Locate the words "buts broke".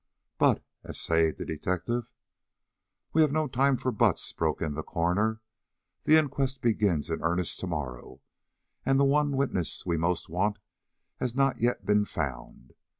3.91-4.59